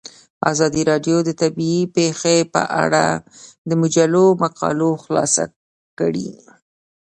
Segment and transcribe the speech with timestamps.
[0.51, 3.05] ازادي راډیو د طبیعي پېښې په اړه
[3.69, 5.43] د مجلو مقالو خلاصه
[5.99, 6.29] کړې.